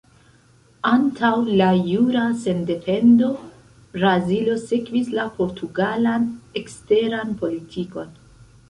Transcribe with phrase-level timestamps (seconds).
[0.91, 1.29] Antaŭ
[1.59, 3.29] la jura sendependo,
[3.99, 6.29] Brazilo sekvis la portugalan
[6.63, 8.15] eksteran politikon.